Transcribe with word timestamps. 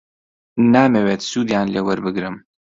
نامەوێت 0.73 1.21
سوودیان 1.29 1.67
لێ 1.73 1.81
وەربگرم. 1.87 2.35